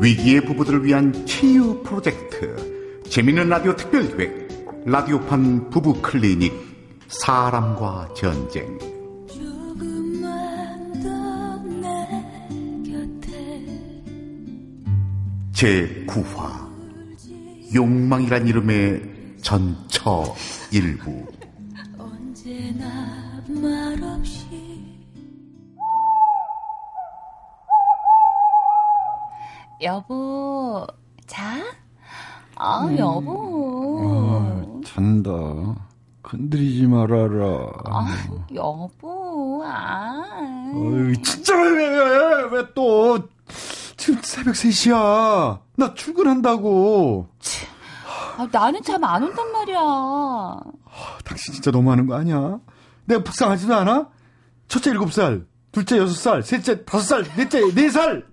위기의 0.00 0.40
부부들을 0.46 0.84
위한 0.84 1.26
치유 1.26 1.82
프로젝트. 1.82 3.02
재미있는 3.10 3.50
라디오 3.50 3.76
특별기획 3.76 4.48
라디오판 4.86 5.68
부부 5.68 6.00
클리닉 6.00 6.52
사람과 7.08 8.08
전쟁. 8.16 8.78
제9화 15.52 16.70
욕망이란 17.74 18.48
이름의 18.48 19.02
전처 19.42 20.34
일부. 20.72 21.26
언제나 21.98 23.42
말없이 23.46 24.46
여보, 29.82 30.86
자? 31.26 31.56
아, 32.56 32.84
음. 32.84 32.98
여보. 32.98 34.02
아, 34.04 34.80
잔다. 34.84 35.30
건드리지 36.22 36.86
말아라. 36.86 37.68
아, 37.86 38.06
여보, 38.54 39.62
아. 39.64 40.22
어이, 40.74 41.14
진짜 41.22 41.54
왜, 41.60 41.88
왜, 41.88 42.42
왜 42.52 42.66
또. 42.74 43.18
지금 43.96 44.20
새벽 44.22 44.54
3시야. 44.54 45.60
나 45.76 45.94
출근한다고. 45.94 47.28
아, 48.36 48.46
나는 48.52 48.82
잠 48.82 49.02
안 49.04 49.22
온단 49.22 49.50
말이야. 49.52 49.78
아, 49.80 50.62
당신 51.24 51.54
진짜 51.54 51.70
너무하는 51.70 52.06
거 52.06 52.14
아니야? 52.16 52.58
내가 53.06 53.22
불쌍하지도 53.24 53.74
않아? 53.74 54.08
첫째 54.68 54.92
7살, 54.92 55.46
둘째 55.72 55.96
6살, 55.98 56.42
셋째 56.42 56.84
5살, 56.84 57.34
넷째 57.36 57.60
4살. 57.62 58.29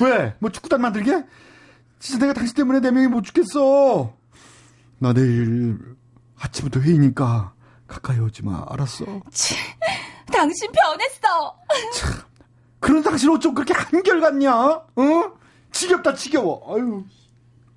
왜? 0.00 0.34
뭐 0.38 0.50
축구단 0.50 0.80
만들게? 0.80 1.24
진짜 1.98 2.18
내가 2.18 2.32
당신 2.32 2.54
때문에 2.54 2.80
네 2.80 2.90
명이 2.90 3.06
못 3.08 3.22
죽겠어. 3.22 4.14
나 4.98 5.12
내일 5.12 5.78
아침부터 6.38 6.80
회의니까 6.80 7.54
가까이 7.86 8.18
오지 8.18 8.44
마. 8.44 8.64
알았어? 8.68 9.04
치, 9.30 9.54
당신 10.30 10.70
변했어. 10.72 11.56
참, 11.94 12.22
그런 12.80 13.02
당신 13.02 13.30
어쩜 13.30 13.54
그렇게 13.54 13.72
한결같냐? 13.72 14.54
어? 14.54 14.84
지겹다 15.72 16.14
지겨워. 16.14 16.74
아유. 16.74 17.04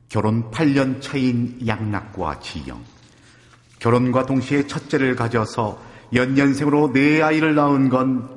결혼 0.10 0.50
8년 0.52 1.02
차인 1.02 1.60
양락과 1.66 2.40
지영. 2.40 2.84
결혼과 3.80 4.26
동시에 4.26 4.68
첫째를 4.68 5.16
가져서 5.16 5.80
연년생으로 6.14 6.94
네 6.94 7.22
아이를 7.22 7.56
낳은 7.56 7.90
건 7.90 8.30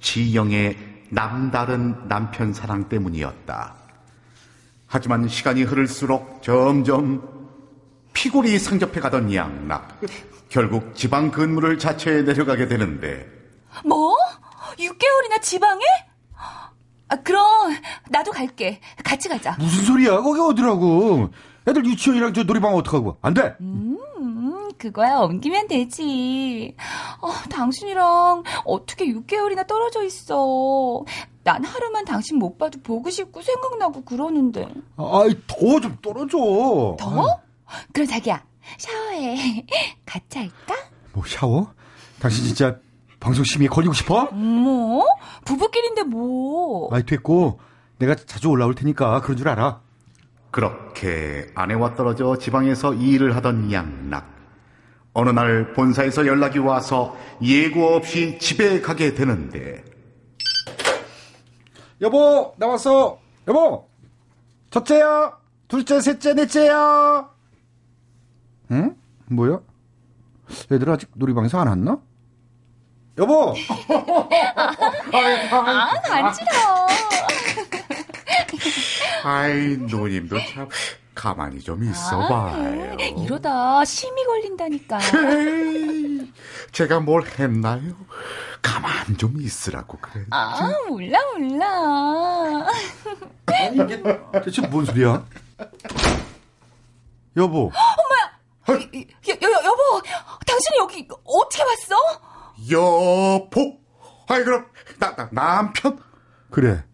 지영의 0.00 0.91
남다른 1.12 2.08
남편 2.08 2.54
사랑 2.54 2.88
때문이었다. 2.88 3.74
하지만 4.86 5.28
시간이 5.28 5.62
흐를수록 5.62 6.42
점점 6.42 7.22
피골이 8.14 8.58
상접해 8.58 8.98
가던 9.00 9.32
양락. 9.34 10.00
결국 10.48 10.94
지방 10.94 11.30
근무를 11.30 11.78
자처해 11.78 12.22
내려가게 12.22 12.66
되는데. 12.66 13.26
뭐? 13.84 14.16
6개월이나 14.78 15.42
지방에? 15.42 15.84
아, 17.08 17.16
그럼 17.22 17.74
나도 18.08 18.30
갈게. 18.30 18.80
같이 19.04 19.28
가자. 19.28 19.54
무슨 19.58 19.84
소리야? 19.84 20.18
거기 20.22 20.40
어디라고? 20.40 21.30
애들 21.68 21.84
유치원이랑 21.84 22.32
저 22.32 22.42
놀이방 22.42 22.74
어떡하고? 22.74 23.18
안 23.20 23.34
돼. 23.34 23.54
음, 23.60 23.98
그거야 24.78 25.18
옮기면 25.18 25.68
되지. 25.68 26.76
어, 27.20 27.30
당신이랑 27.50 28.42
어떻게 28.64 29.06
6개월이나 29.06 29.66
떨어져 29.66 30.02
있어. 30.04 31.04
난 31.44 31.64
하루만 31.64 32.04
당신 32.04 32.38
못 32.38 32.56
봐도 32.58 32.78
보고 32.82 33.10
싶고 33.10 33.42
생각나고 33.42 34.04
그러는데. 34.04 34.68
아이, 34.96 35.34
더좀 35.46 35.98
떨어져. 36.02 36.38
더? 36.98 37.40
그럼 37.92 38.06
자기야, 38.06 38.44
샤워해. 38.78 39.66
같이 40.06 40.38
할까? 40.38 40.74
뭐, 41.12 41.24
샤워? 41.26 41.72
당신 42.20 42.44
진짜 42.44 42.78
방송 43.18 43.44
심의에 43.44 43.68
걸리고 43.68 43.92
싶어? 43.94 44.26
뭐? 44.32 45.04
부부끼리인데 45.44 46.04
뭐. 46.04 46.88
아이, 46.94 47.04
됐고. 47.04 47.58
내가 47.98 48.14
자주 48.14 48.48
올라올 48.48 48.74
테니까 48.74 49.20
그런 49.20 49.36
줄 49.36 49.48
알아. 49.48 49.80
그렇게 50.50 51.46
아내와 51.54 51.94
떨어져 51.94 52.36
지방에서 52.36 52.94
일을 52.94 53.34
하던 53.36 53.72
양락. 53.72 54.31
어느 55.14 55.30
날 55.30 55.72
본사에서 55.74 56.26
연락이 56.26 56.58
와서 56.58 57.16
예고 57.42 57.94
없이 57.94 58.38
집에 58.38 58.80
가게 58.80 59.14
되는데. 59.14 59.84
여보 62.00 62.54
나왔어. 62.56 63.18
여보 63.46 63.88
첫째야? 64.70 65.36
둘째 65.68 66.00
셋째 66.00 66.34
넷째야? 66.34 67.28
응? 68.72 68.96
뭐야? 69.26 69.60
애들 70.70 70.88
아직 70.90 71.10
놀이방에서 71.14 71.60
안 71.60 71.68
왔나? 71.68 71.98
여보! 73.18 73.54
아 75.12 76.00
간지러워 76.02 76.86
아이 79.24 79.76
누님도 79.76 80.36
참 80.54 80.68
가만히 81.14 81.60
좀 81.60 81.82
있어봐요. 81.84 82.92
아, 82.92 83.02
이러다 83.18 83.84
심이 83.84 84.24
걸린다니까. 84.24 84.98
제가 86.72 87.00
뭘 87.00 87.24
했나요? 87.38 87.94
가만 88.62 89.16
좀 89.18 89.40
있으라고 89.40 89.98
그래. 90.00 90.24
아 90.30 90.70
몰라 90.88 91.18
몰라. 91.38 92.66
아니 93.46 93.76
이게 93.76 94.02
대체 94.44 94.66
뭔 94.68 94.84
소리야? 94.84 95.24
여보. 97.36 97.70
엄마야. 97.70 98.32
여, 98.68 98.74
여, 98.74 99.50
여, 99.50 99.64
여보, 99.64 100.02
당신이 100.46 100.78
여기 100.78 101.08
어떻게 101.24 101.62
왔어? 101.62 102.20
여보. 102.70 103.78
아이 104.28 104.44
그럼 104.44 104.66
나, 104.98 105.14
나 105.16 105.28
남편? 105.32 105.98
그래. 106.50 106.84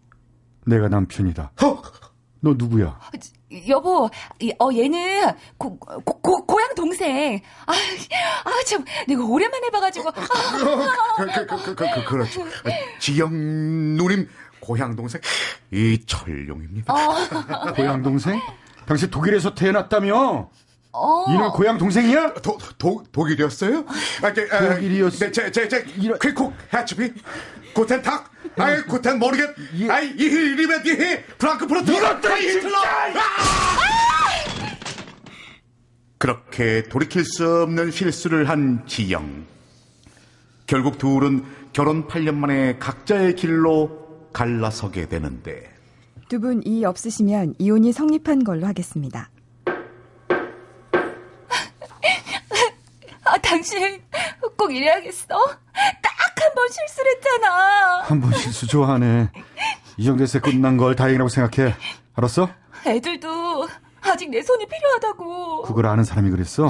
내가 0.65 0.87
남편이다. 0.89 1.51
어? 1.63 1.81
너 2.41 2.53
누구야? 2.57 2.99
여보, 3.67 4.05
어, 4.59 4.69
얘는 4.73 5.31
고, 5.57 5.77
고, 5.79 6.01
고, 6.21 6.45
고향 6.45 6.75
동생. 6.75 7.39
아, 7.65 7.73
아, 7.73 8.63
참, 8.65 8.85
내가 9.07 9.23
오랜만에 9.23 9.69
봐가지고. 9.69 10.09
아. 10.09 10.13
그, 11.17 11.25
그, 11.25 11.45
그, 11.45 11.75
그, 11.75 11.75
그, 11.75 12.05
그렇죠. 12.05 12.45
지영 12.99 13.31
누님 13.97 14.29
고향 14.59 14.95
동생 14.95 15.19
이철용입니다. 15.71 16.93
어. 16.93 17.73
고향 17.73 18.03
동생? 18.03 18.39
당신 18.85 19.09
독일에서 19.09 19.55
태어났다며? 19.55 20.49
어. 20.91 21.25
이놈 21.29 21.51
고향 21.51 21.77
동생이야? 21.77 22.33
도, 22.35 22.57
도, 22.77 23.03
독일이었어요? 23.11 23.85
아, 24.21 24.33
제, 24.33 24.47
독일이었어. 24.47 25.25
네, 25.25 25.31
제, 25.31 25.51
제, 25.51 25.67
제, 25.67 25.83
퀵쿡, 25.83 26.53
해치비, 26.73 27.13
고텐탁, 27.73 28.28
아이, 28.57 28.81
고텐 28.83 29.19
모르겠, 29.19 29.49
아이, 29.89 30.09
이히, 30.17 30.55
리벳, 30.55 30.85
이히, 30.85 31.23
프랑크푸르트, 31.37 31.91
이것들 31.91 32.37
히틀러! 32.41 32.77
그렇게 36.17 36.83
돌이킬 36.83 37.23
수 37.23 37.61
없는 37.63 37.91
실수를 37.91 38.49
한 38.49 38.85
지영. 38.85 39.45
결국 40.67 40.97
둘은 40.97 41.45
결혼 41.71 42.07
8년 42.07 42.35
만에 42.35 42.77
각자의 42.77 43.35
길로 43.35 44.27
갈라서게 44.33 45.07
되는데. 45.07 45.69
두 46.27 46.39
분 46.39 46.61
이의 46.63 46.85
없으시면 46.85 47.55
이혼이 47.57 47.91
성립한 47.91 48.43
걸로 48.43 48.67
하겠습니다. 48.67 49.29
아, 53.23 53.37
당신 53.39 54.01
꼭 54.57 54.73
이래야겠어? 54.73 55.27
딱 56.01 56.19
한 56.39 56.55
번 56.55 56.67
실수 56.69 56.98
를 57.09 57.15
했잖아. 57.15 58.01
한 58.03 58.19
번 58.21 58.31
실수 58.33 58.67
좋아하네. 58.67 59.31
이 59.97 60.05
정도에서 60.05 60.39
끝난 60.39 60.77
걸 60.77 60.95
다행이라고 60.95 61.29
생각해. 61.29 61.73
알았어? 62.15 62.49
애들도 62.85 63.67
아직 64.01 64.29
내 64.29 64.41
손이 64.41 64.65
필요하다고. 64.67 65.63
그걸 65.63 65.85
아는 65.87 66.03
사람이 66.03 66.29
그랬어? 66.29 66.69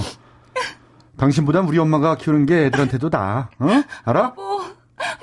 당신보단 1.17 1.65
우리 1.65 1.77
엄마가 1.77 2.15
키우는 2.15 2.45
게 2.45 2.65
애들한테도 2.65 3.09
나. 3.09 3.49
어? 3.59 3.67
알아? 4.05 4.33
여보, 4.37 4.61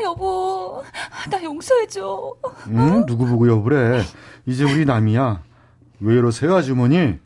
여보, 0.03 0.85
나 1.31 1.43
용서해줘. 1.43 2.35
응? 2.69 3.07
누구 3.07 3.27
보고 3.27 3.49
여보래. 3.49 4.03
이제 4.45 4.65
우리 4.65 4.85
남이야. 4.85 5.41
왜 6.01 6.15
이러세요, 6.15 6.55
아주머니? 6.57 7.19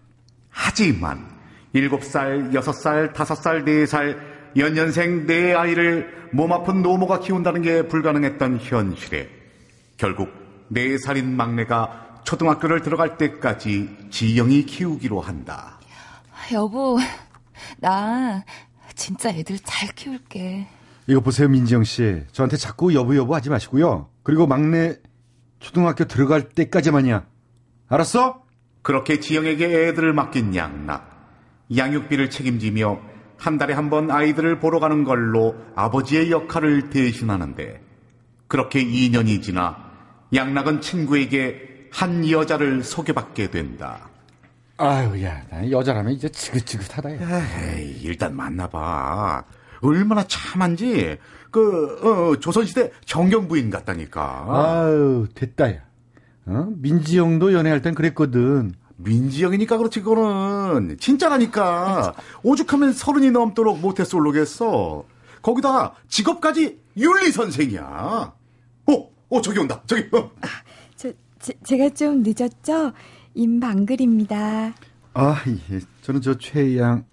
하지만 0.51 1.29
7살, 1.75 2.53
6살, 2.53 3.13
5살, 3.13 3.65
4살, 3.65 4.30
연년생 4.57 5.27
네 5.27 5.55
아이를 5.55 6.29
몸 6.33 6.53
아픈 6.53 6.83
노모가 6.83 7.21
키운다는 7.21 7.63
게 7.63 7.89
불가능했던 7.89 8.59
현실에 8.61 9.29
결국 9.97 10.31
4살인 10.73 11.25
막내가 11.25 12.21
초등학교를 12.25 12.83
들어갈 12.83 13.19
때까지 13.19 14.09
지영이 14.11 14.67
키우기로 14.67 15.21
한다. 15.21 15.79
여보, 16.53 16.99
나 17.79 18.45
진짜 18.95 19.31
애들 19.31 19.59
잘 19.61 19.89
키울게. 19.91 20.67
이거 21.07 21.21
보세요, 21.21 21.49
민지영 21.49 21.85
씨. 21.85 22.23
저한테 22.33 22.57
자꾸 22.57 22.95
여보 22.95 23.17
여보 23.17 23.35
하지 23.35 23.51
마시고요. 23.51 24.09
그리고 24.23 24.47
막내 24.47 24.97
초등학교 25.59 26.05
들어갈 26.05 26.49
때까지만이야. 26.49 27.27
알았어? 27.89 28.45
그렇게 28.83 29.21
지영에게 29.21 29.89
애들을 29.89 30.13
맡긴 30.13 30.55
양락. 30.55 31.11
양육비를 31.77 32.31
책임지며 32.31 33.10
한 33.41 33.57
달에 33.59 33.73
한 33.75 33.89
번 33.91 34.11
아이들을 34.11 34.61
보러 34.61 34.79
가는 34.79 35.03
걸로 35.03 35.57
아버지의 35.75 36.31
역할을 36.31 36.91
대신하는데 36.91 37.81
그렇게 38.47 38.85
2년이 38.85 39.43
지나 39.43 39.77
양락은 40.35 40.81
친구에게 40.81 41.89
한 41.91 42.29
여자를 42.29 42.85
소개받게 42.85 43.51
된다. 43.51 44.09
아유, 44.77 45.23
야, 45.25 45.43
나 45.51 45.69
여자라면 45.71 46.13
이제 46.13 46.29
지긋지긋하다. 46.29 47.21
야. 47.21 47.77
에이, 47.77 48.01
일단 48.03 48.37
만나봐. 48.37 49.43
얼마나 49.83 50.23
참한지 50.25 51.19
그 51.51 51.97
어, 52.33 52.37
조선시대 52.39 52.93
정경부인 53.07 53.71
같다니까. 53.71 54.47
아유, 54.49 55.27
됐다, 55.35 55.71
야. 55.75 55.79
어? 56.47 56.69
민지 56.77 57.19
형도 57.19 57.53
연애할 57.53 57.83
땐 57.83 57.95
그랬거든. 57.95 58.73
민지영이니까 59.03 59.79
그렇지 59.79 60.01
그거는 60.03 60.99
진짜라니까 60.99 62.15
오죽하면 62.43 62.93
서른이 62.93 63.31
넘도록 63.31 63.81
모태솔로겠어 63.81 65.05
거기다가 65.43 65.95
직업까지 66.09 66.79
윤리 66.97 67.33
선생이야 67.33 68.33
어, 68.87 69.11
어 69.31 69.41
저기 69.41 69.59
온다 69.59 69.83
저기 69.87 70.09
어. 70.17 70.31
저, 70.97 71.13
제, 71.39 71.55
제가 71.65 71.91
좀 71.91 72.23
늦었죠? 72.23 72.93
임방글입니다. 73.35 74.75
아, 75.15 75.43
예. 75.47 75.81
저는 76.03 76.21
저 76.21 76.37
최양. 76.37 77.05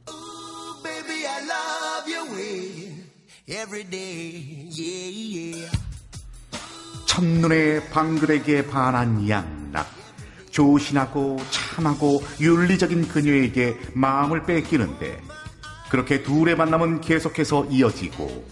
Baby, 0.84 1.26
I 1.26 1.44
love 1.44 2.14
your 2.14 2.36
way 2.36 3.06
every 3.48 3.84
day. 3.90 4.70
Yeah, 4.72 5.38
yeah. 5.38 5.78
첫눈에 7.06 7.90
방글에게 7.90 8.68
반한 8.68 9.28
양락 9.28 9.88
조신하고 10.52 11.38
참하고 11.78 12.22
윤리적인 12.42 13.08
그녀에게 13.08 13.78
마음을 13.94 14.44
뺏기는데 14.44 15.22
그렇게 15.92 16.24
둘의 16.24 16.56
만남은 16.58 17.02
계속해서 17.02 17.66
이어지고 17.66 18.46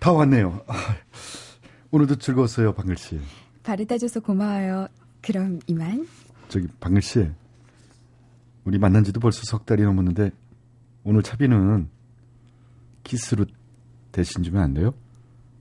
다 0.00 0.12
왔네요. 0.12 0.64
아, 0.66 0.74
오늘도 1.92 2.16
즐거웠어요, 2.16 2.72
방글 2.72 2.96
씨. 2.96 3.20
바르다 3.62 3.98
줘서 3.98 4.18
고마워요. 4.18 4.88
그럼 5.20 5.60
이만. 5.66 6.08
저기 6.48 6.66
방글 6.80 7.02
씨, 7.02 7.30
우리 8.64 8.78
만난 8.78 9.04
지도 9.04 9.20
벌써 9.20 9.42
석 9.44 9.66
달이 9.66 9.82
넘었는데 9.82 10.30
오늘 11.04 11.22
차비는 11.22 11.88
키스로 13.04 13.44
대신 14.10 14.42
주면 14.42 14.62
안 14.62 14.74
돼요? 14.74 14.94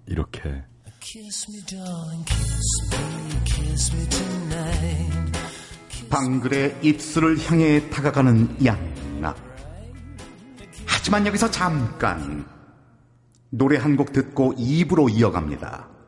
이렇게. 0.07 0.63
방글의 6.07 6.77
입술을 6.83 7.39
향해 7.49 7.89
다가가는 7.89 8.63
양락. 8.63 9.35
하지만 10.85 11.25
여기서 11.25 11.49
잠깐 11.49 12.45
노래 13.49 13.77
한 13.77 13.97
곡 13.97 14.13
듣고 14.13 14.53
입으로 14.55 15.09
이어갑니다. 15.09 15.98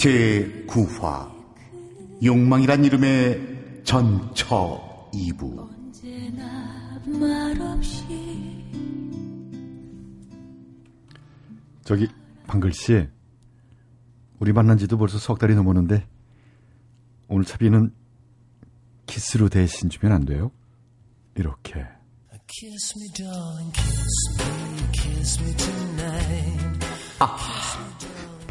제 0.00 0.64
9화 0.66 1.30
욕망이란 2.24 2.86
이름의 2.86 3.82
전처 3.84 5.10
2부 5.12 5.58
언제나 5.58 6.98
말없이 7.04 8.06
저기 11.84 12.08
방글 12.46 12.72
씨, 12.72 13.06
우리 14.38 14.54
만난 14.54 14.78
지도 14.78 14.96
벌써 14.96 15.18
석 15.18 15.38
달이 15.38 15.54
넘었는데 15.54 16.08
오늘 17.28 17.44
차비는 17.44 17.92
키스로 19.04 19.50
대신 19.50 19.90
주면 19.90 20.12
안 20.14 20.24
돼요? 20.24 20.50
이렇게. 21.34 21.84
Kiss 22.46 22.94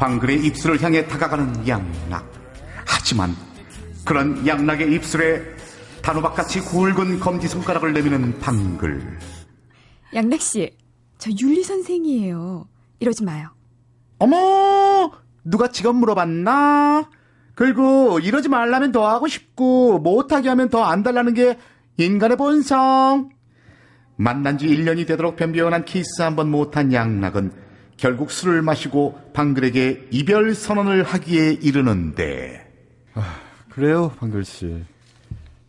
방글의 0.00 0.44
입술을 0.46 0.82
향해 0.82 1.06
다가가는 1.06 1.68
양락. 1.68 2.26
하지만 2.86 3.36
그런 4.06 4.44
양락의 4.46 4.92
입술에 4.94 5.42
단호박같이 6.02 6.60
굵은 6.60 7.20
검지 7.20 7.46
손가락을 7.48 7.92
내미는 7.92 8.38
방글. 8.40 9.18
양락 10.14 10.40
씨, 10.40 10.74
저 11.18 11.30
윤리 11.42 11.62
선생이에요. 11.62 12.66
이러지 12.98 13.24
마요. 13.24 13.50
어머, 14.18 15.12
누가 15.44 15.68
직업 15.70 15.94
물어봤나? 15.96 17.10
그리고 17.54 18.18
이러지 18.20 18.48
말라면 18.48 18.92
더 18.92 19.06
하고 19.06 19.28
싶고 19.28 19.98
못하게 19.98 20.48
하면 20.48 20.70
더 20.70 20.82
안 20.82 21.02
달라는 21.02 21.34
게 21.34 21.58
인간의 21.98 22.38
본성. 22.38 23.28
만난 24.16 24.56
지 24.56 24.66
1년이 24.66 25.06
되도록 25.06 25.36
변변한 25.36 25.84
키스 25.84 26.22
한 26.22 26.36
번 26.36 26.50
못한 26.50 26.90
양락은 26.92 27.52
결국 28.00 28.30
술을 28.30 28.62
마시고 28.62 29.30
방글에게 29.34 30.08
이별 30.10 30.54
선언을 30.54 31.02
하기에 31.02 31.52
이르는데 31.60 32.66
그래요, 33.68 34.10
방글 34.18 34.44
씨. 34.46 34.82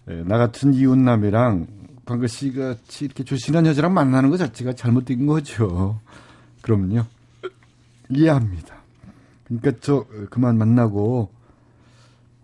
예, 0.09 0.13
나 0.25 0.37
같은 0.37 0.73
이웃남이랑 0.73 1.67
방글 2.05 2.29
씨 2.29 2.53
같이 2.53 3.03
이렇게 3.05 3.25
조신한 3.25 3.65
여자랑 3.65 3.93
만나는 3.93 4.29
것 4.29 4.37
자체가 4.37 4.73
잘못된 4.73 5.25
거죠. 5.27 5.99
그럼요. 6.61 7.03
이해합니다. 8.09 8.75
그러니까 9.43 9.71
저 9.81 9.97
어, 9.97 10.05
그만 10.29 10.57
만나고 10.57 11.29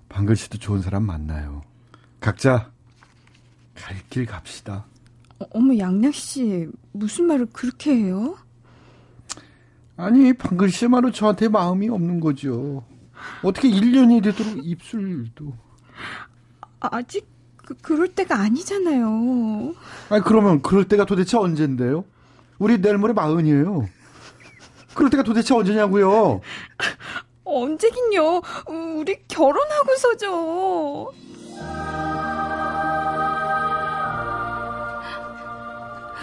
방글 0.09 0.35
씨도 0.35 0.57
좋은 0.57 0.81
사람 0.81 1.03
만나요. 1.03 1.61
각자 2.19 2.71
갈 3.73 3.95
길 4.09 4.25
갑시다. 4.25 4.85
어, 5.39 5.45
어머, 5.51 5.77
양락 5.77 6.13
씨, 6.13 6.67
무슨 6.91 7.25
말을 7.27 7.47
그렇게 7.53 7.91
해요? 7.95 8.37
아니, 9.97 10.33
방글 10.33 10.69
씨야말로 10.69 11.11
저한테 11.11 11.47
마음이 11.49 11.89
없는 11.89 12.19
거죠. 12.19 12.83
어떻게 13.41 13.67
1년이 13.69 14.23
되도록 14.23 14.63
입술도. 14.63 15.53
아직 16.79 17.27
그, 17.57 17.73
그럴 17.81 18.07
때가 18.07 18.39
아니잖아요. 18.39 19.73
아니, 20.09 20.23
그러면 20.23 20.61
그럴 20.61 20.87
때가 20.87 21.05
도대체 21.05 21.35
언젠데요? 21.37 22.05
우리 22.59 22.79
내일 22.79 22.97
모레 22.99 23.13
마흔이에요. 23.13 23.89
그럴 24.93 25.09
때가 25.09 25.23
도대체 25.23 25.53
언제냐고요? 25.55 26.41
언제긴요. 27.43 28.41
우리 28.67 29.17
결혼하고서죠. 29.27 31.11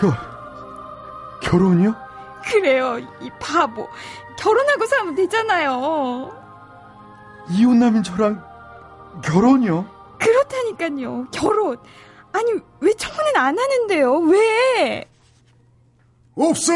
겨, 0.01 0.13
결혼이요? 1.41 2.04
그래요, 2.51 2.99
이 3.21 3.31
바보. 3.41 3.89
결혼하고서 4.39 4.97
하면 4.97 5.15
되잖아요. 5.15 6.33
이웃남인 7.51 8.03
저랑 8.03 8.43
결혼이요? 9.23 9.87
그렇다니까요. 10.19 11.27
결혼. 11.31 11.77
아니, 12.33 12.53
왜 12.81 12.93
청혼은 12.95 13.37
안 13.37 13.59
하는데요? 13.59 14.17
왜? 14.19 15.05
없어! 16.37 16.73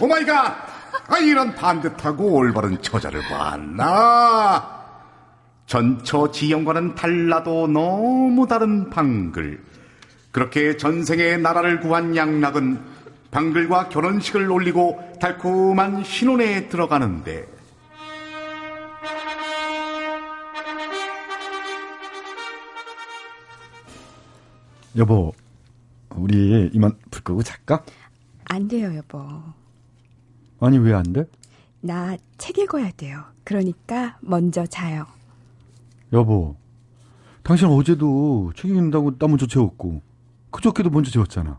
Oh 0.00 0.14
my 0.14 0.28
God! 0.28 0.56
아, 1.08 1.18
이런 1.18 1.54
반듯하고 1.54 2.32
올바른 2.32 2.80
처자를 2.80 3.20
봤나? 3.22 4.74
전처 5.66 6.30
지형과는 6.30 6.94
달라도 6.94 7.66
너무 7.66 8.46
다른 8.48 8.88
방글. 8.88 9.62
그렇게 10.32 10.76
전생의 10.76 11.38
나라를 11.38 11.80
구한 11.80 12.16
양락은 12.16 12.95
방글과 13.36 13.90
결혼식을 13.90 14.50
올리고 14.50 14.98
달콤한 15.20 16.04
신혼에 16.04 16.70
들어가는데 16.70 17.46
여보, 24.96 25.34
우리 26.14 26.70
이만 26.72 26.96
불 27.10 27.22
끄고 27.22 27.42
잘까? 27.42 27.84
안 28.46 28.68
돼요, 28.68 28.96
여보. 28.96 29.22
아니, 30.60 30.78
왜 30.78 30.94
안 30.94 31.12
돼? 31.12 31.24
나 31.82 32.16
책 32.38 32.56
읽어야 32.56 32.90
돼요. 32.96 33.22
그러니까 33.44 34.16
먼저 34.22 34.64
자요. 34.64 35.06
여보, 36.14 36.56
당신 37.42 37.66
어제도 37.68 38.50
책 38.56 38.70
읽는다고 38.70 39.18
나 39.18 39.28
먼저 39.28 39.46
재웠고, 39.46 40.00
그저께도 40.50 40.88
먼저 40.88 41.10
재웠잖아. 41.10 41.58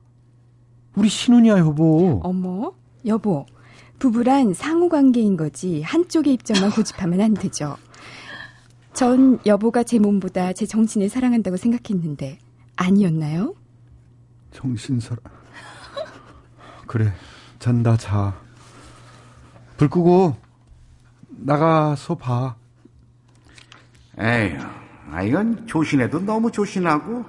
우리 0.97 1.09
신혼이야, 1.09 1.59
여보. 1.59 2.19
어머, 2.23 2.73
여보. 3.05 3.45
부부란 3.99 4.53
상호 4.55 4.89
관계인 4.89 5.37
거지 5.37 5.83
한쪽의 5.83 6.33
입장만 6.33 6.71
고집하면 6.71 7.21
안 7.21 7.33
되죠. 7.35 7.77
전 8.93 9.39
여보가 9.45 9.83
제 9.83 9.99
몸보다 9.99 10.53
제 10.53 10.65
정신을 10.65 11.09
사랑한다고 11.09 11.55
생각했는데 11.55 12.39
아니었나요? 12.75 13.53
정신사라. 14.51 15.21
그래, 16.87 17.13
잔다, 17.59 17.95
자. 17.95 18.39
불 19.77 19.89
끄고, 19.89 20.35
나가서 21.29 22.15
봐. 22.15 22.55
에휴, 24.17 24.57
아, 25.11 25.21
이건 25.21 25.67
조신해도 25.67 26.21
너무 26.21 26.51
조신하고, 26.51 27.23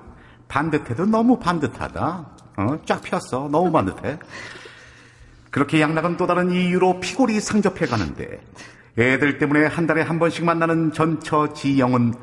반듯해도 0.49 1.07
너무 1.07 1.39
반듯하다. 1.39 2.31
어, 2.57 2.79
쫙 2.85 3.03
폈어. 3.03 3.49
너무 3.51 3.71
반듯해. 3.71 4.19
그렇게 5.51 5.81
양락은 5.81 6.17
또 6.17 6.27
다른 6.27 6.51
이유로 6.51 7.01
피골이 7.01 7.41
상접해 7.41 7.87
가는데, 7.87 8.41
애들 8.99 9.39
때문에 9.39 9.67
한 9.67 9.87
달에 9.87 10.03
한 10.03 10.19
번씩 10.19 10.45
만나는 10.45 10.93
전처 10.93 11.53
지영은 11.53 12.15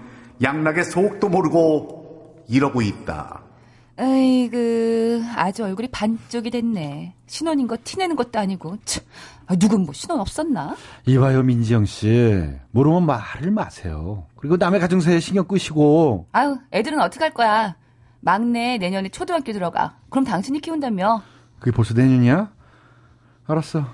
양락의 0.44 0.84
속도 0.84 1.29
모르고 1.29 2.44
이러고 2.50 2.82
있다. 2.82 3.41
에이그 3.98 5.24
아주 5.38 5.63
얼굴이 5.63 5.88
반쪽이 5.88 6.51
됐네. 6.51 7.15
신혼인 7.27 7.65
거 7.65 7.77
티내는 7.82 8.17
것도 8.17 8.38
아니고. 8.39 8.75
참, 8.84 9.05
아, 9.48 9.55
누군 9.55 9.84
뭐 9.84 9.94
신혼 9.94 10.20
없었나? 10.20 10.75
이봐요, 11.05 11.44
민지영 11.44 11.86
씨. 11.86 12.44
모르면 12.72 13.05
말을 13.05 13.51
마세요. 13.51 14.25
그리고 14.36 14.58
남의 14.58 14.82
가정사에 14.82 15.22
신경 15.22 15.46
끄시고. 15.48 16.27
아유, 16.34 16.58
애들은 16.74 17.00
어떻게 17.00 17.24
할 17.24 17.34
거야? 17.34 17.75
막내 18.36 18.79
내년에 18.79 19.10
초등학교 19.10 19.53
들어가. 19.53 19.98
그럼 20.10 20.25
당신이 20.25 20.60
키운다며? 20.60 21.22
그게 21.60 21.70
벌써 21.70 21.94
내년이야? 21.94 22.51
알았어. 23.46 23.86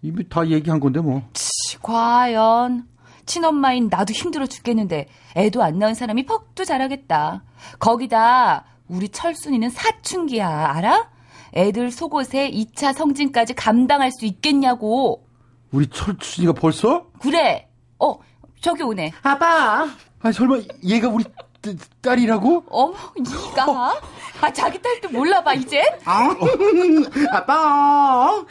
이미 0.00 0.26
다 0.30 0.48
얘기한 0.48 0.80
건데, 0.80 1.00
뭐. 1.00 1.22
치, 1.34 1.78
과연. 1.82 2.88
친엄마인 3.26 3.88
나도 3.90 4.14
힘들어 4.14 4.46
죽겠는데 4.46 5.08
애도 5.36 5.62
안 5.62 5.78
낳은 5.78 5.94
사람이 5.94 6.24
퍽도 6.26 6.64
잘하겠다. 6.64 7.42
거기다 7.78 8.64
우리 8.88 9.08
철순이는 9.10 9.70
사춘기야, 9.70 10.48
알아? 10.48 11.10
애들 11.54 11.90
속옷에 11.90 12.50
2차 12.50 12.94
성징까지 12.94 13.54
감당할 13.54 14.10
수 14.10 14.24
있겠냐고. 14.24 15.26
우리 15.70 15.86
철춘이가 15.86 16.54
벌써? 16.54 17.10
그래. 17.18 17.68
어, 17.98 18.18
저기 18.60 18.82
오네. 18.82 19.12
아빠! 19.22 19.86
아니, 20.20 20.32
설마 20.32 20.60
얘가 20.84 21.08
우리 21.08 21.24
딸- 21.64 21.76
딸이라고? 22.02 22.64
어머, 22.68 22.94
니가? 23.18 23.94
아, 24.40 24.52
자기 24.52 24.80
딸도 24.82 25.08
몰라봐, 25.10 25.54
이젠? 25.54 25.82
아, 26.04 26.34
아빠, 27.32 28.44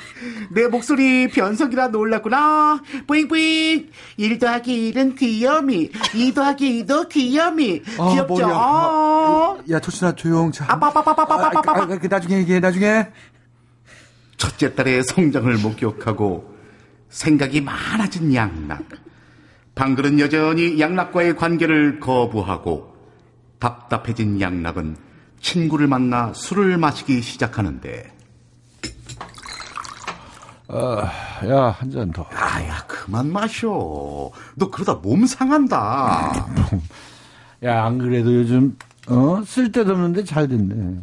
내 0.52 0.68
목소리 0.68 1.28
변성이라 1.30 1.90
놀랐구나. 1.90 2.82
뿌잉뿌잉. 3.06 3.90
1 4.18 4.40
더하기 4.40 4.94
1은 4.94 5.18
귀염이, 5.18 5.92
2 6.16 6.34
더하기 6.34 6.86
2도 6.86 7.10
귀염이. 7.10 7.82
아, 8.00 8.10
귀엽죠? 8.12 8.34
머리야. 8.34 8.48
아, 8.52 9.58
야, 9.70 9.80
철춘아, 9.80 10.16
조용. 10.16 10.52
자. 10.52 10.66
아빠, 10.68 10.88
아빠, 10.88 11.02
아빠, 11.02 11.12
아빠, 11.12 11.24
아빠, 11.36 11.48
아빠. 11.60 11.72
아, 11.74 11.84
아, 11.84 11.86
그 12.00 12.08
나중에 12.08 12.38
얘기해, 12.40 12.60
나중에. 12.60 13.08
첫째 14.38 14.74
딸의 14.74 15.04
성장을 15.04 15.56
목격하고 15.58 16.52
생각이 17.10 17.62
많아진 17.62 18.34
양락. 18.34 18.84
방글은 19.76 20.20
여전히 20.20 20.80
양락과의 20.80 21.36
관계를 21.36 22.00
거부하고 22.00 22.93
답답해진 23.68 24.42
양락은 24.42 24.98
친구를 25.40 25.88
만나 25.88 26.34
술을 26.34 26.78
마시기 26.78 27.22
시작하는데 27.22 28.12
야, 31.50 31.70
한 31.78 31.90
잔 31.92 32.12
더. 32.12 32.28
아 32.34 32.62
야 32.64 32.84
그만 32.88 33.32
마셔. 33.32 33.70
너 34.56 34.70
그러다 34.72 34.96
몸 34.96 35.26
상한다. 35.26 36.32
야, 37.64 37.86
안 37.86 38.00
그래도 38.00 38.34
요즘, 38.34 38.76
어? 39.08 39.42
쓸데도 39.46 39.92
없는데 39.94 40.24
잘 40.26 40.48
됐네. 40.50 41.02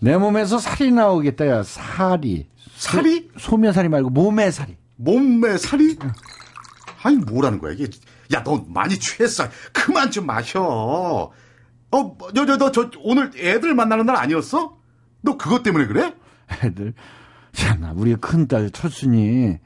내 0.00 0.16
몸에서 0.18 0.58
살이 0.58 0.90
나오겠다, 0.90 1.46
야, 1.46 1.62
살이. 1.62 2.48
살이? 2.76 3.30
소매살이 3.38 3.88
말고 3.88 4.10
몸에 4.10 4.50
살이. 4.50 4.76
몸매 4.96 5.56
살이? 5.58 5.96
아니 7.02 7.16
뭐라는 7.16 7.60
거야 7.60 7.72
이게? 7.72 7.86
야 8.34 8.42
너 8.42 8.62
많이 8.68 8.98
취했어. 8.98 9.44
그만 9.72 10.10
좀 10.10 10.26
마셔. 10.26 11.30
어, 11.96 12.16
저저 12.34 12.72
저 12.72 12.90
오늘 13.02 13.30
애들 13.36 13.74
만나는 13.74 14.06
날 14.06 14.16
아니었어? 14.16 14.76
너 15.22 15.36
그것 15.36 15.62
때문에 15.62 15.86
그래? 15.86 16.14
애들. 16.64 16.94
야, 17.64 17.74
나 17.76 17.92
우리 17.94 18.14
큰딸 18.16 18.70
철순이 18.70 19.58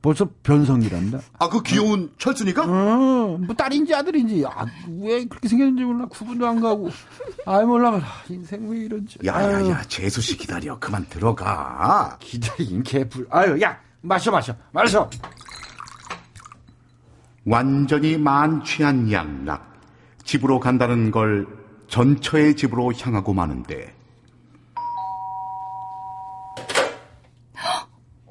벌써 0.00 0.28
변성이란다. 0.42 1.20
아 1.38 1.48
그 1.48 1.62
귀여운 1.62 2.10
철순이가? 2.18 2.64
어, 2.64 3.38
뭐 3.38 3.54
딸인지 3.54 3.94
아들인지, 3.94 4.44
아, 4.46 4.64
왜 5.00 5.24
그렇게 5.26 5.46
생겼는지 5.46 5.84
몰라. 5.84 6.06
구분도 6.06 6.44
안 6.46 6.60
가고. 6.60 6.90
아이, 7.46 7.64
몰라. 7.64 8.00
인생 8.28 8.68
왜 8.68 8.78
이런지. 8.78 9.18
아유, 9.28 9.46
야야야 9.52 9.82
재수 9.82 10.20
씨 10.20 10.36
기다려. 10.36 10.78
그만 10.80 11.06
들어가. 11.08 12.16
기다린 12.20 12.82
개불. 12.82 13.28
아유, 13.30 13.60
야, 13.60 13.78
마셔, 14.00 14.30
마셔, 14.32 14.56
마셔. 14.72 15.08
완전히 17.44 18.16
만취한 18.16 19.10
양락. 19.12 19.71
집으로 20.24 20.60
간다는 20.60 21.10
걸 21.10 21.46
전처의 21.88 22.56
집으로 22.56 22.92
향하고 22.92 23.32
마는데 23.34 23.94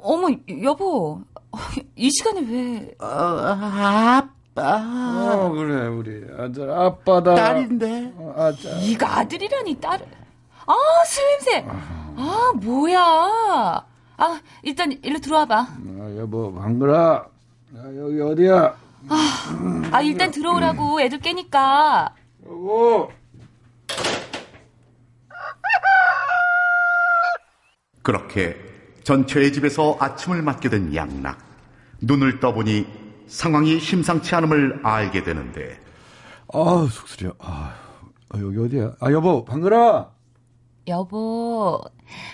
어머, 0.04 0.30
여보. 0.64 1.22
이 1.96 2.10
시간에 2.10 2.42
왜. 2.42 2.96
아빠 3.00 4.26
어, 5.36 5.50
그래, 5.52 5.88
우리 5.88 6.26
아들, 6.38 6.70
아빠다. 6.72 7.36
딸인데 7.36 8.14
어, 8.16 8.34
아자. 8.36 8.78
네가 8.80 9.20
아들이라니 9.20 9.76
딸. 9.80 10.00
아, 10.66 10.74
술 11.06 11.24
냄새. 11.30 11.66
아, 12.18 12.52
뭐야. 12.56 13.86
아, 14.18 14.42
일단 14.64 14.92
일로 15.04 15.20
들어와봐. 15.20 15.56
아, 15.60 16.16
여보, 16.18 16.52
방글아. 16.54 17.26
야, 17.78 17.96
여기 17.96 18.20
어디야? 18.22 18.76
아, 19.10 20.02
일단 20.02 20.32
들어오라고 20.32 21.02
애들 21.02 21.20
깨니까. 21.20 22.14
여보. 22.46 23.10
그렇게 28.04 28.56
전처의 29.04 29.54
집에서 29.54 29.98
아침을 30.00 30.42
맞게 30.42 30.70
된 30.70 30.96
양락. 30.96 31.40
눈을 32.02 32.40
떠보니 32.40 32.88
상황이 33.28 33.80
심상치 33.80 34.34
않음을 34.36 34.82
알게 34.84 35.24
되는데 35.24 35.80
아, 36.54 36.88
속쓰려. 36.92 37.34
아, 37.40 37.76
아, 38.30 38.40
여기 38.40 38.58
어디야? 38.58 38.94
아, 39.00 39.12
여보, 39.12 39.46
방글아. 39.46 40.12
여보, 40.88 41.80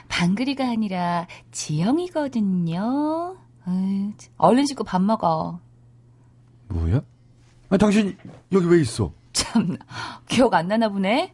방글이가 0.07 0.67
아니라 0.69 1.27
지영이거든요. 1.51 3.36
참. 3.65 4.13
얼른 4.38 4.65
씻고 4.65 4.86
밥 4.86 5.01
먹어. 5.01 5.59
뭐야? 6.69 7.01
아, 7.69 7.77
당신 7.77 8.17
여기 8.51 8.65
왜 8.67 8.79
있어? 8.81 9.12
참, 9.33 9.77
기억 10.27 10.53
안 10.53 10.67
나나 10.67 10.89
보네? 10.89 11.33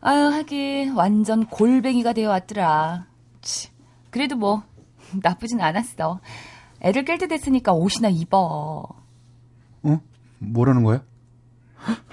아유, 0.00 0.26
하긴, 0.26 0.92
완전 0.94 1.46
골뱅이가 1.46 2.12
되어 2.12 2.30
왔더라. 2.30 3.06
치, 3.42 3.68
그래도 4.10 4.36
뭐, 4.36 4.62
나쁘진 5.22 5.60
않았어. 5.60 6.20
애들 6.80 7.04
깰때 7.04 7.28
됐으니까 7.28 7.72
옷이나 7.72 8.08
입어. 8.08 8.86
어? 9.82 10.00
뭐라는 10.38 10.84
거야? 10.84 11.02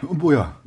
어, 0.04 0.14
뭐야? 0.14 0.60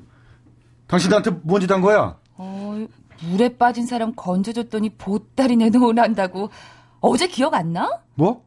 당신 0.86 1.10
나한테 1.10 1.30
뭔 1.42 1.60
짓 1.60 1.70
한 1.70 1.80
거야? 1.80 2.16
어, 2.36 2.86
물에 3.24 3.56
빠진 3.56 3.84
사람 3.86 4.14
건져줬더니 4.14 4.90
보따리 4.90 5.56
내놓으란다고. 5.56 6.50
어제 7.00 7.26
기억 7.26 7.54
안 7.54 7.72
나? 7.72 8.00
뭐? 8.14 8.44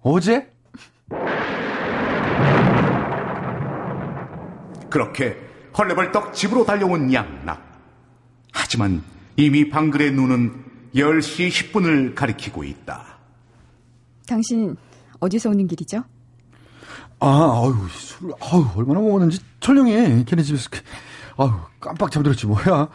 어제? 0.00 0.50
그렇게 4.98 5.36
헐레벌떡 5.76 6.34
집으로 6.34 6.64
달려온 6.64 7.12
양락. 7.12 7.60
하지만 8.52 9.02
이미 9.36 9.68
방글의 9.68 10.12
눈은 10.12 10.64
10시 10.94 11.48
10분을 11.48 12.14
가리키고 12.14 12.62
있다. 12.62 13.04
당신 14.28 14.76
어디서 15.18 15.50
오는 15.50 15.66
길이죠? 15.66 16.04
아, 17.18 17.26
아유, 17.28 17.74
술, 17.90 18.30
아유, 18.40 18.68
얼마나 18.76 19.00
먹었는지 19.00 19.40
철령이 19.58 20.24
걔네 20.26 20.42
집에서, 20.44 20.68
그- 20.70 20.80
아유, 21.38 21.50
깜빡 21.80 22.12
잠들었지, 22.12 22.46
뭐야. 22.46 22.88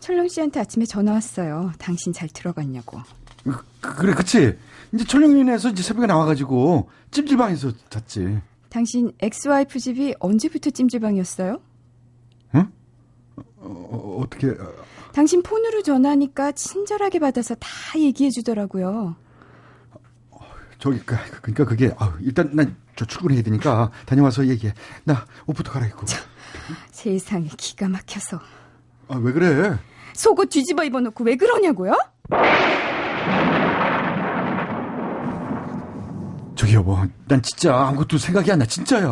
철령 0.00 0.28
씨한테 0.28 0.60
아침에 0.60 0.84
전화 0.84 1.12
왔어요. 1.12 1.72
당신 1.78 2.12
잘 2.12 2.28
들어갔냐고. 2.28 3.00
그, 3.44 3.64
그래, 3.80 4.12
그치? 4.12 4.58
이제 4.92 5.04
철룡인에서 5.06 5.70
이제 5.70 5.82
새벽에 5.82 6.06
나와가지고 6.06 6.90
찜질방에서 7.12 7.72
잤지. 7.88 8.40
당신 8.68 9.12
엑스와이프 9.20 9.78
집이 9.78 10.14
언제부터 10.20 10.70
찜질방이었어요? 10.70 11.60
어, 13.58 14.20
어떻게, 14.22 14.54
당신 15.12 15.42
폰으로 15.42 15.82
전화하니까 15.82 16.52
친절하게 16.52 17.18
받아서 17.18 17.54
다 17.56 17.68
얘기해 17.98 18.30
주더라고요. 18.30 19.16
저기, 20.78 21.00
그, 21.00 21.16
그러니까 21.42 21.64
그게, 21.64 21.92
일단 22.20 22.50
난 22.54 22.76
저 22.96 23.04
출근해야 23.04 23.42
되니까 23.42 23.90
다녀와서 24.06 24.46
얘기해. 24.48 24.72
나 25.04 25.26
옷부터 25.46 25.70
갈아입고. 25.70 26.06
세상에 26.90 27.48
기가 27.56 27.88
막혀서. 27.88 28.40
아, 29.08 29.16
왜 29.18 29.32
그래? 29.32 29.78
속옷 30.14 30.48
뒤집어 30.48 30.82
입어놓고 30.82 31.22
왜 31.24 31.36
그러냐고요? 31.36 31.92
저기 36.66 36.74
여보, 36.74 36.98
난 37.28 37.40
진짜 37.42 37.76
아무것도 37.86 38.18
생각이 38.18 38.50
안 38.50 38.58
나, 38.58 38.66
진짜야. 38.66 39.06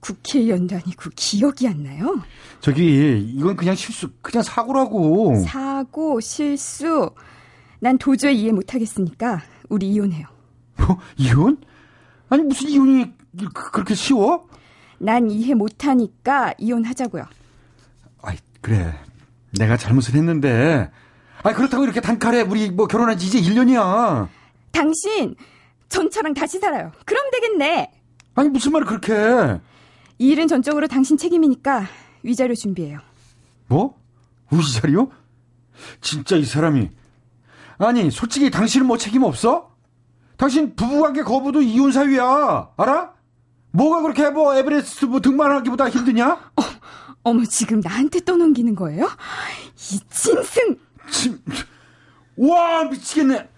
국회의원도 0.00 0.74
아니고 0.74 1.10
기억이 1.14 1.68
안 1.68 1.84
나요? 1.84 2.20
저기, 2.60 3.16
이건 3.36 3.54
그냥 3.54 3.76
실수, 3.76 4.10
그냥 4.20 4.42
사고라고. 4.42 5.40
사고, 5.46 6.18
실수. 6.20 7.12
난 7.78 7.96
도저히 7.96 8.42
이해 8.42 8.50
못하겠으니까 8.50 9.40
우리 9.68 9.88
이혼해요. 9.90 10.26
뭐, 10.78 10.98
이혼? 11.16 11.58
아니, 12.28 12.42
무슨 12.42 12.68
이혼이 12.70 13.12
그- 13.54 13.70
그렇게 13.70 13.94
쉬워? 13.94 14.48
난 14.98 15.30
이해 15.30 15.54
못하니까 15.54 16.54
이혼하자고요. 16.58 17.24
아이, 18.22 18.36
그래. 18.60 18.98
내가 19.56 19.76
잘못을 19.76 20.16
했는데. 20.16 20.90
아 21.44 21.52
그렇다고 21.52 21.84
이렇게 21.84 22.00
단칼에 22.00 22.40
우리 22.40 22.68
뭐 22.68 22.88
결혼한 22.88 23.16
지 23.16 23.28
이제 23.28 23.40
1년이야. 23.40 24.26
당신 24.72 25.36
전처랑 25.88 26.34
다시 26.34 26.58
살아요. 26.58 26.92
그럼 27.04 27.30
되겠네. 27.30 27.90
아니, 28.34 28.48
무슨 28.48 28.72
말을 28.72 28.86
그렇게 28.86 29.12
해. 29.12 29.60
이 30.18 30.28
일은 30.28 30.48
전적으로 30.48 30.86
당신 30.86 31.16
책임이니까 31.16 31.86
위자료 32.22 32.54
준비해요. 32.54 33.00
뭐? 33.68 33.96
자리요? 34.80 35.10
진짜 36.00 36.36
이 36.36 36.44
사람이. 36.44 36.90
아니, 37.78 38.10
솔직히 38.10 38.50
당신은 38.50 38.86
뭐 38.86 38.96
책임 38.96 39.22
없어? 39.22 39.70
당신 40.36 40.74
부부관계 40.74 41.22
거부도 41.22 41.62
이혼 41.62 41.92
사유야. 41.92 42.70
알아? 42.76 43.12
뭐가 43.72 44.02
그렇게 44.02 44.30
뭐 44.30 44.54
에베레스트 44.54 45.04
뭐 45.06 45.20
등반하기보다 45.20 45.90
힘드냐? 45.90 46.52
어머 47.22 47.44
지금 47.44 47.80
나한테 47.80 48.20
떠넘기는 48.20 48.74
거예요? 48.74 49.04
이 49.92 50.00
짐승! 50.08 50.78
참, 51.10 51.42
와, 52.36 52.84
미치겠네. 52.84 53.48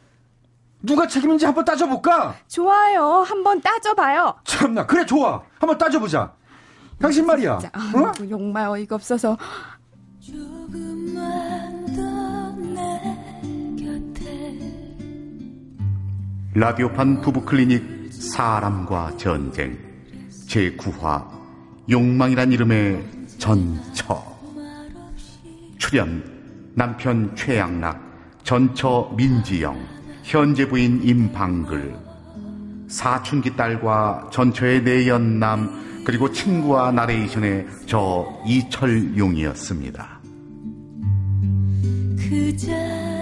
누가 0.83 1.07
책임인지 1.07 1.45
한번 1.45 1.65
따져볼까? 1.65 2.35
좋아요. 2.49 3.23
한번 3.27 3.61
따져봐요. 3.61 4.35
참나, 4.45 4.87
그래, 4.87 5.05
좋아. 5.05 5.43
한번 5.59 5.77
따져보자. 5.77 6.33
당신 7.01 7.27
말이야. 7.27 7.59
자, 7.59 7.71
어? 7.95 8.13
정말 8.13 8.67
어이가 8.69 8.95
없어서 8.97 9.37
조금만 10.21 11.87
더내 11.87 13.01
곁에 13.79 14.59
라디오판 16.55 17.23
부부클리닉 17.23 18.13
사람과 18.13 19.17
전쟁 19.17 19.79
제9화 20.47 21.27
욕망이란 21.89 22.53
이름의 22.53 23.03
전처 23.39 24.23
출연 25.79 26.23
남편 26.75 27.35
최양락 27.35 27.99
전처 28.45 29.11
민지영 29.16 30.00
현재 30.22 30.68
부인 30.68 31.02
임방글 31.02 31.94
사춘기 32.88 33.56
딸과 33.56 34.30
전처의 34.33 34.83
내연남 34.83 36.02
그리고 36.04 36.30
친구와 36.30 36.92
나레이션의 36.92 37.66
저 37.87 38.26
이철용이었습니다. 38.46 40.20
그 42.18 42.56
작은 42.56 43.19